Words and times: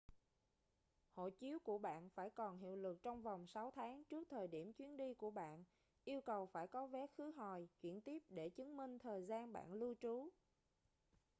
hộ 1.15 1.29
chiếu 1.29 1.59
của 1.59 1.77
bạn 1.77 2.09
phải 2.09 2.29
còn 2.29 2.57
hiệu 2.57 2.75
lực 2.75 3.01
trong 3.03 3.21
vòng 3.23 3.47
6 3.47 3.71
tháng 3.75 4.03
trước 4.03 4.27
thời 4.29 4.47
điểm 4.47 4.73
chuyến 4.73 4.97
đi 4.97 5.13
của 5.13 5.31
bạn. 5.31 5.63
yêu 6.03 6.21
cầu 6.21 6.45
phải 6.45 6.67
có 6.67 6.87
vé 6.87 7.07
khứ 7.07 7.31
hồi/chuyển 7.31 8.01
tiếp 8.01 8.23
để 8.29 8.49
chứng 8.49 8.77
minh 8.77 8.99
thời 8.99 9.25
gian 9.25 9.53
bạn 9.53 9.73
lưu 9.73 9.95
trú 10.01 10.29